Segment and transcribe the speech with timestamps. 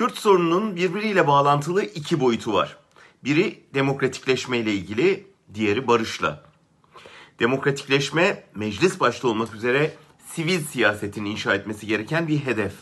[0.00, 2.76] Kürt sorununun birbiriyle bağlantılı iki boyutu var.
[3.24, 6.42] Biri demokratikleşme ile ilgili, diğeri barışla.
[7.40, 9.94] Demokratikleşme meclis başta olmak üzere
[10.26, 12.72] sivil siyasetin inşa etmesi gereken bir hedef.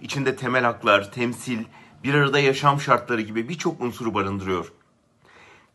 [0.00, 1.64] İçinde temel haklar, temsil,
[2.04, 4.72] bir arada yaşam şartları gibi birçok unsuru barındırıyor.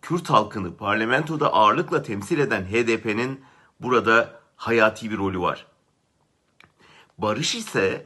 [0.02, 3.41] Kürt halkını parlamentoda ağırlıkla temsil eden HDP'nin
[3.80, 5.66] burada hayati bir rolü var.
[7.18, 8.05] Barış ise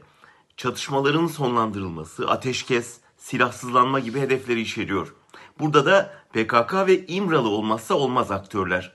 [0.56, 5.14] çatışmaların sonlandırılması, ateşkes, silahsızlanma gibi hedefleri içeriyor.
[5.58, 8.92] Burada da PKK ve İmralı olmazsa olmaz aktörler.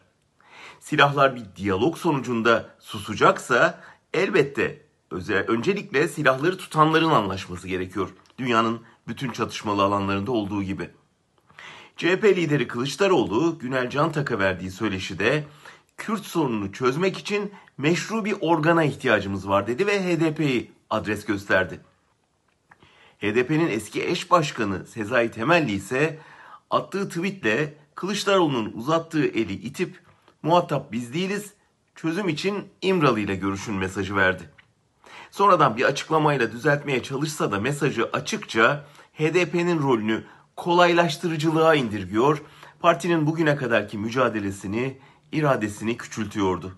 [0.80, 3.82] Silahlar bir diyalog sonucunda susacaksa
[4.14, 8.10] elbette özel, öncelikle silahları tutanların anlaşması gerekiyor.
[8.38, 10.90] Dünyanın bütün çatışmalı alanlarında olduğu gibi.
[11.98, 15.44] CHP lideri Kılıçdaroğlu Günel Cantak'a verdiği söyleşide
[15.98, 21.80] Kürt sorununu çözmek için meşru bir organa ihtiyacımız var dedi ve HDP'yi adres gösterdi.
[23.22, 26.20] HDP'nin eski eş başkanı Sezai Temelli ise
[26.70, 30.00] attığı tweetle Kılıçdaroğlu'nun uzattığı eli itip
[30.44, 31.54] muhatap biz değiliz,
[31.96, 34.50] çözüm için İmralı ile görüşün mesajı verdi.
[35.32, 40.24] Sonradan bir açıklamayla düzeltmeye çalışsa da mesajı açıkça HDP'nin rolünü
[40.56, 42.42] kolaylaştırıcılığa indirgiyor,
[42.80, 44.98] partinin bugüne kadarki mücadelesini,
[45.32, 46.76] iradesini küçültüyordu.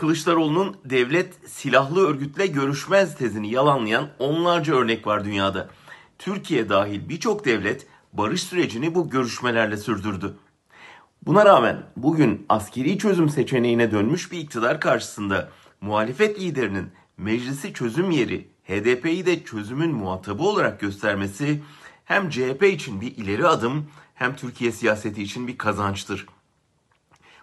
[0.00, 5.70] Kılıçdaroğlu'nun devlet silahlı örgütle görüşmez tezini yalanlayan onlarca örnek var dünyada.
[6.18, 10.34] Türkiye dahil birçok devlet barış sürecini bu görüşmelerle sürdürdü.
[11.26, 15.48] Buna rağmen bugün askeri çözüm seçeneğine dönmüş bir iktidar karşısında
[15.80, 21.62] muhalefet liderinin meclisi çözüm yeri HDP'yi de çözümün muhatabı olarak göstermesi
[22.04, 26.26] hem CHP için bir ileri adım hem Türkiye siyaseti için bir kazançtır.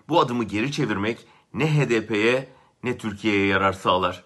[0.09, 2.49] Bu adımı geri çevirmek ne HDP'ye
[2.83, 4.23] ne Türkiye'ye yarar sağlar.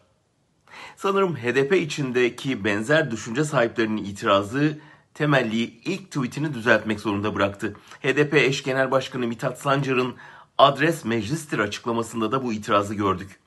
[0.96, 4.80] Sanırım HDP içindeki benzer düşünce sahiplerinin itirazı
[5.14, 7.76] temelli ilk tweetini düzeltmek zorunda bıraktı.
[8.04, 10.16] HDP eş genel başkanı Mithat Sancar'ın
[10.58, 13.40] adres meclistir açıklamasında da bu itirazı gördük.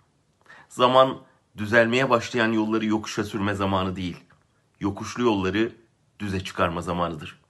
[0.68, 1.18] Zaman
[1.56, 4.16] düzelmeye başlayan yolları yokuşa sürme zamanı değil.
[4.80, 5.72] Yokuşlu yolları
[6.18, 7.43] düze çıkarma zamanıdır.